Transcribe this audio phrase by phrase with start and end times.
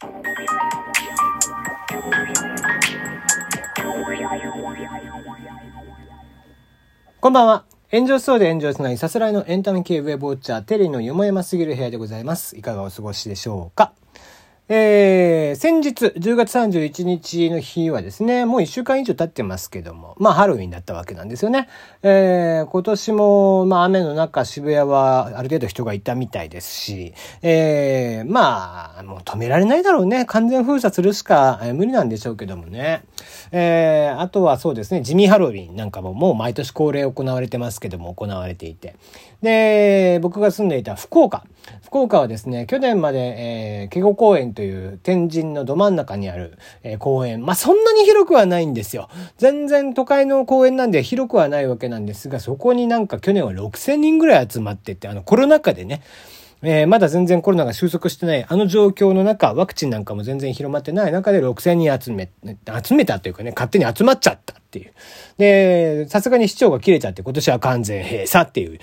[0.00, 0.10] こ
[7.30, 7.64] んばんは。
[7.90, 12.56] 炎上しそうで炎上しないさすらいのエンタメ系ウェブウォッチャーテリーのよもやますぎる部屋でございます。
[12.56, 13.92] いかがお過ごしでしょうか？
[14.70, 21.68] えー、先日、10月31日の日はですね、もう1週間以上経ってますけども、まあハロウィンだったわけなんですよね。
[22.02, 30.26] えー、今年も、まあ雨の中渋谷はある程度人がいたみたいですし、えー、まあ、もう止められないだろうね。
[30.26, 33.04] 完全封鎖するしか、えー、無理なんでしょうけどもね。
[33.52, 38.96] えー、あとはそうですね、地味ハロウィンなんかももう毎年恒例行われてますけども、行われていて。
[39.40, 41.44] で、僕が住んでいた福岡。
[41.84, 47.44] 福岡はですね、去年まで、えー、ケゴ公園という天神のど真ん中にある、えー、公園。
[47.44, 49.08] まあ、そんなに広くはないんですよ。
[49.36, 56.02] 全然都会の公園なんで広くはないわけなんですが、そこになんか去年は6000人ぐらい集まってて、あのコロナ禍でね、
[56.62, 62.30] えー、まだ全然コロナが収束してない、あの状況の中、ワクチンなんかも全然広まってない中で6000人集め、
[62.84, 64.92] 集めたというかね、勝手に集まっちゃったっていう。
[65.38, 68.80] で、さすがに市長が切れちゃって今年は完全閉鎖っていう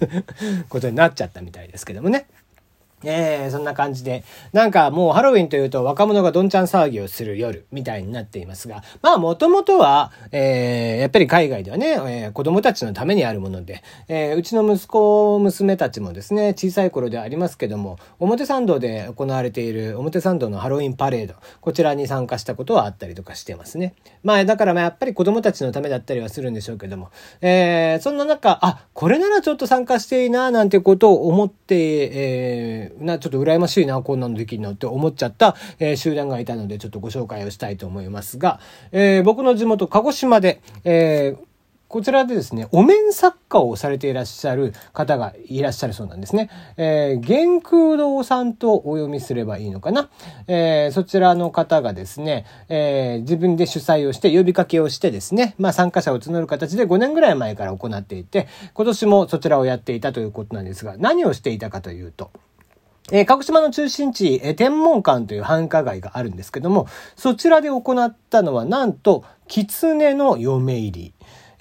[0.70, 2.26] ことになっちゃったみたいですけどもね。
[3.04, 4.24] えー、そんな感じで。
[4.52, 23.94] なんかもうハロウィンというと若者がどんちゃん騒ぎをする夜みたいになっていますが、まあもともとは、えー、やっぱり海外ではね、えー、子供たちのためにあるもので、えー、うちの息子、娘たちもですね、小さい頃ではありますけども、表参道で行われている表参道のハロウィンパレード、こちらに参加したことはあったりとかしてますね。
[24.22, 31.74] まあだからまあやっぱり子供たちのためだったりはするんでしょうけども、えー、そんな中、あ、これならちょっと参加していいな、なんてことを思って、
[32.12, 38.60] えー、な、ちょっと羨ましいな、こんなのできるのって思っちゃった、えー、集団がいたので、ちょっとご紹介をしたいと思いますが、
[38.92, 41.52] えー、僕の地元、鹿児島で、えー、
[41.92, 46.48] こちらでですね、お面作家をされていらっしゃる方がいらっしゃるそうなんですね。
[46.78, 50.08] えー、玄空堂さんとお読みすればいいのかな。
[50.46, 62.30] えー、そちらの方がですね、えー、自分で主催をして呼びかけをしてですね、まあ参加者を募る形で5年ぐらい前から行っていて、今年もそちらをやっていたということなんですが、何をしていたかというと、
[63.10, 66.86] えー、鹿児島の中心地、えー、天文館という繁華街があるんですけども、
[67.16, 71.14] そちらで行ったのはなんと、狐の嫁入り。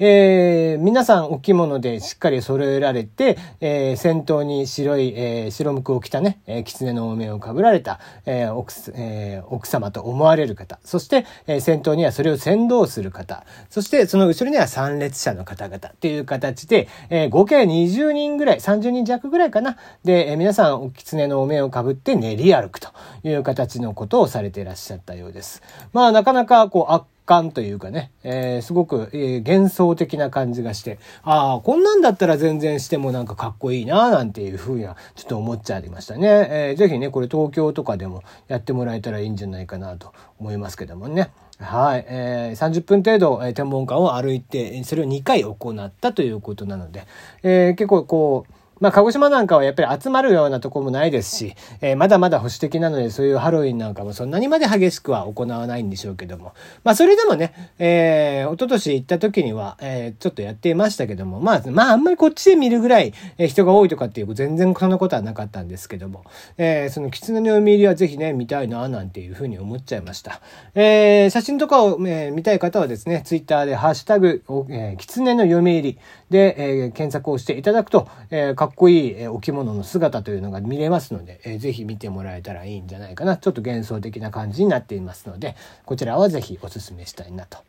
[0.03, 19.78] えー、皆さんお着物でしっかり揃えられて、えー、先頭に白い、えー、白むくを着たね、えー、狐のお面をかぶられた、えー奥えー、奥様と思われる方、そして、えー、先頭にはそれを先導する方、そしてその後ろには参列者の方々っていう形で、えー、合計20人ぐらい、30人弱ぐらいかな。
[20.03, 22.90] で、えー、皆さんお狐のお面をかぶって練り歩くと
[23.23, 25.61] いう形のことをされていらっしゃったようです。
[25.94, 36.27] まあなかなかこう感というかね、えー、すごく、えー、幻想的な感じがして、ああ、こんなんだったら全然してもなんかかっこいいな、なんていうふうにはちょっと思っちゃいましたね。
[36.27, 41.31] えー、ぜひね、これ東京とかでもやってもらえたらいいんじゃないかなと思いますけどもね。
[41.57, 42.05] はい。
[42.09, 47.05] えー、30分程度、えー、天文館を歩いて、それを2回行ったということなので、
[47.43, 56.53] えー、結構こう、まあ、鹿児島なんかはやっぱり集まるようなとこもないですし、えー、まだまだ保守的なので、そういうハロウィンなんかもそんなにまで激しくは行わないんでしょうけども。
[56.83, 66.23] まあ、それでもね、えー、一昨年行った時には、えー、ちょっとやっていましたけども、まあ、まあ、あんまりこっちで見るぐらい、えー、人が多いとかっていう、全然そんなことはなかったんですけども、
[66.57, 70.41] えー、その狐の読み入りはぜひね、見たいな、なんていうふうに思っちゃいました。
[70.73, 75.99] えー、写真とかを、えー、見たい方はですね、ツイッターでハッシュタグ、えー、狐の読み入り
[76.31, 83.37] で、えー、検索をしていただくと、えー、っこいい、えー、置物の姿というのが見れますので、えー、ぜひ見てもらえたらいいんじゃないかな。
[83.37, 85.55] ちょっと幻想的な感じになっていますので、
[85.85, 87.59] こちらはぜひお勧めしたいなと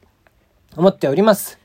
[0.76, 1.62] 思っております。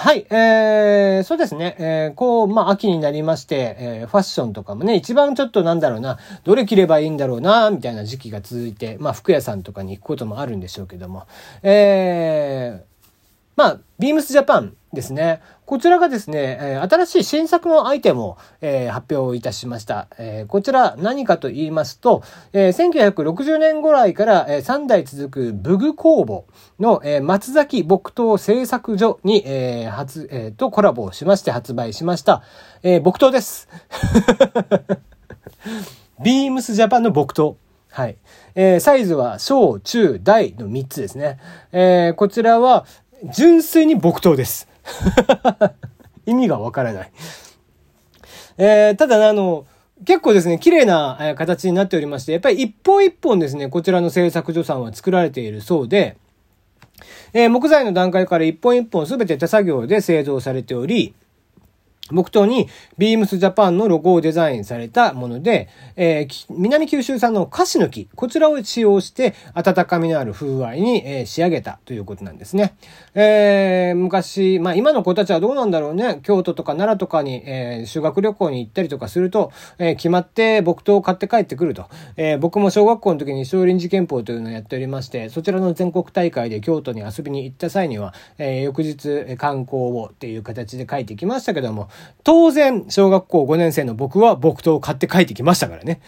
[0.00, 1.74] はい、えー、そうですね。
[1.80, 11.26] えー、こう、まあ、秋になりまして、えー、ファッションとかもね、一番ちょっとなんだろうな、どれ着ればいいんだろうな、みたいな時期が続いて、まあ、服屋さんとかに行くこともあるんでしょうけども、
[11.64, 13.08] えー、
[13.56, 15.40] まあ、ビームスジャパンですね。
[15.68, 18.38] こちらがですね、新しい新作のアイテムを、
[18.90, 20.08] 発表いたしました。
[20.48, 22.22] こちら何かと言いますと、
[22.54, 26.46] え1960年ぐらいから、え3代続くブグ工房
[26.80, 32.42] の、松崎木刀製作所に、え初、とコラボしまして発売しました、
[32.82, 33.68] 木刀です。
[36.24, 37.56] ビームスジャパンの木刀。
[37.90, 38.16] はい。
[38.80, 42.14] サイズは小、中、大の3つですね。
[42.16, 42.86] こちらは、
[43.34, 44.66] 純粋に木刀です。
[46.26, 47.10] 意味がわからない。
[48.58, 49.66] えー、ただ、あの、
[50.04, 56.16] 結構ですね、綺麗な形になっておりまして、やっぱり一本一本ですね、こちらの製作所さんは作られているそうで、
[57.32, 61.14] えー、木材の段階から一本一本すべて手作業で製造されており、
[62.10, 72.74] 木刀にビームスジャパンのロゴをデザインされたもので、えー、南九州産のカシの木、こちらを使用して温かみのある風合いに、えー、仕上げたということなんですね。
[73.14, 76.20] えー、昔、まあ今の子たちはどうなんだろうね。
[76.22, 81.86] 京都とか奈良とかに、えー、修学旅行に行ったりとかすると、えー、決まって木刀を買って帰ってくると。
[82.16, 91.88] えー、僕も小学校の時に少林寺拳法というのをやっておりまして、そちらの全国大会で京都に遊びに行った際には、えー、翌日観光をっていう形で書いてきましたけども、
[92.24, 96.00] 当然、小学校5年生の僕は木刀を買って帰ってきましたからね。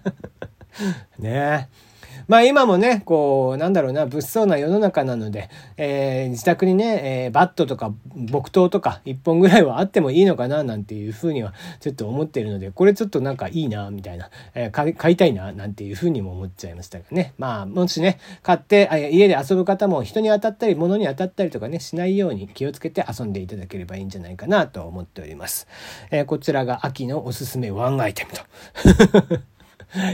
[1.18, 1.87] ねえ。
[2.28, 5.48] まあ今もね、こう、なんだろうな、物騒な世の中なので、
[5.78, 17.32] えー、自宅にね、えー、バットとか木刀とか一本ぐらいはあってもいいのかな、なんていうふうにはちょっと思ってるので、これちょっとなんかいいな、みたいな、えー、買いたいな、なんていうふうにも思っちゃいましたがね。
[17.38, 25.66] まあ、もしね、買って、家で遊ぶ方も人に当たったり、物に当たったりとかね、しないように気をつけて遊んでいただければいいんじゃないかなと思っております。
[26.10, 29.38] えー、こちらが秋のおすすめワンアイテムと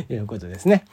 [0.15, 0.85] いうことですね。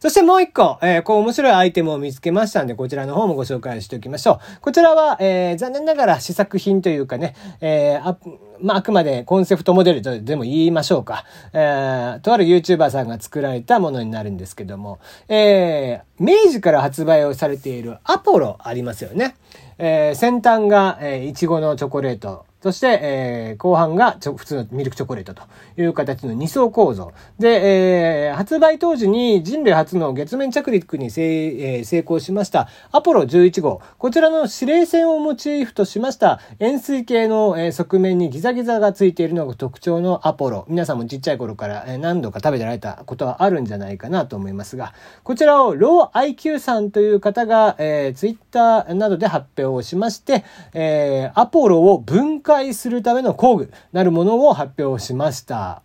[0.00, 4.60] そしてもう一個、えー、こう面白いアイテムを見つけましたんで、こちらの方もご紹介しておきましょう。
[4.60, 8.18] こちらは、えー、残念ながら試作品というかね、えー、あ、
[8.60, 11.24] まあ、あくまでコンセプトモデルとでも言いましょうか。
[11.52, 19.36] えー、とある YouTuber さんが作られたものになるんですけども、えー、明治から発売をされているアポロありますよね。
[19.78, 22.46] えー、先端が、えー、いちごのチョコレート。
[22.66, 25.42] そして、えー、後半がちょ普通のミルクチョコレートと
[25.80, 27.12] いう形の2層構造。
[27.38, 33.80] で、えー、発売当時に人類初の月面着陸に成,、えー、成功しましたアポロ11号。
[33.98, 40.64] こちらの指令線をモチーフとしました円錐形の、えー、側面にギザギザがついているのが特徴のアポロ。
[40.66, 44.92] 皆さんもちっちゃい頃から、え何度か食べてられたことはあるんじゃないかなと思いますが、
[45.22, 55.82] こちらをロー IQ さんという方が、えー、ツイッターなどで発表をしまして、えー、アポロを分解売するための工具なるものを発表しました。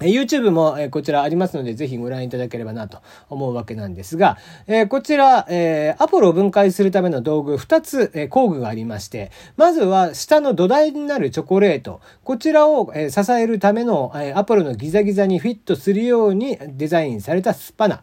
[0.00, 2.98] YouTube もこちらありますので、ぜひご覧いただければなと
[3.30, 4.36] 思うわけなんですが、
[4.90, 5.46] こちら、
[5.98, 12.02] アポロを分解するための道具2つ工具がありまして、まずは下の土台になるチョコレート。
[12.24, 18.02] こちらを支えるためのアポロのギザギザにフィットするようにデザインされたスパナ。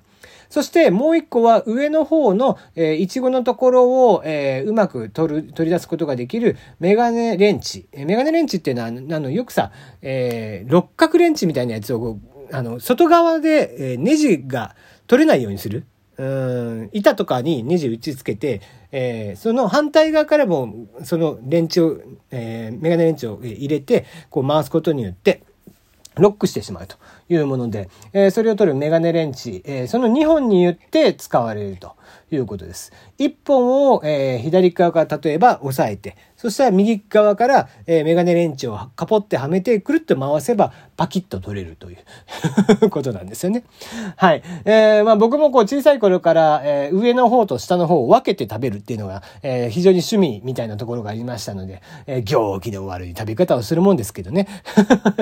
[0.53, 7.87] そしてもう一個は上の方の、えー、イチゴのところを、えー、うまく取る、取り出すことができるメガネレンチ。
[7.91, 9.71] えー、メガネレンチっていうのは、あの、よくさ、
[10.03, 12.19] えー、六角レンチみたいなやつを、
[12.51, 14.75] あの、外側で、えー、ネジが
[15.07, 15.87] 取れないようにする。
[16.17, 18.61] うん、板とかにネジ打ち付けて、
[18.91, 21.99] えー、その反対側からも、そのレンチを、
[22.29, 25.41] えー、メガネレンチを入れて、こう回すことによって、
[26.15, 26.95] ロックしてしまうと
[27.29, 31.95] いうもので、えー、それを取るメガネレンチ、えー、その2本によって使われると。
[32.31, 32.91] いうことです。
[33.19, 41.95] 1本を、えー、左側から例えば押さえて、そしたら右側から、えー、メガネレンチをカポってはめてくるっと回せばパキッと取れるとい
[42.81, 43.63] う ことなんですよね。
[44.17, 44.43] はい。
[44.65, 54.47] えー、まあ僕もこう小さい頃から、えー、上の方と下の方を分けて食べるっていうのが、えー、非常に趣味みたいなところがありましたので、えー、行儀の悪い食べ方をするもんですけどね。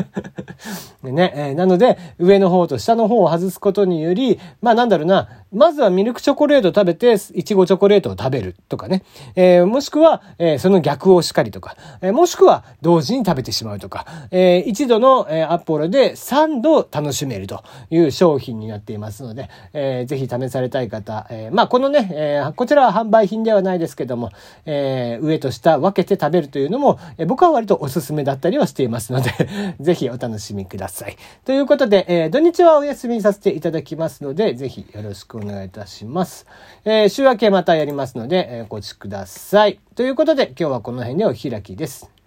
[1.04, 9.04] ね、えー、なので上の方と下の方を外すことにより、まあなんだろうな、まずはミルクチョコレート食べて、いちごチョコレートを食べるとかね。
[9.36, 24.32] えー、もしくは、えー、その逆をしかりとか、えー、もしくは同時に食べてしまうとか、えー、一度の、えー、アポロで3度楽しめるという商品になっていますので、えー、ぜひ試されたい方、えー、まあこのね、えー、こちらは販売品ではないですけども、
[24.66, 29.32] えー、上と下分けて食べるというのも、えー、僕は割とおすすめだったりはしていますので
[29.80, 31.18] ぜひお楽しみください。
[31.46, 36.46] ということで、えー、土日はお休みさせていただきますので、ぜひよろしくお願いいたします。
[36.86, 39.80] えー、週明けまたやりますので、えー、お越しください。
[39.96, 42.21] ということで、今日はこの辺でお開きです。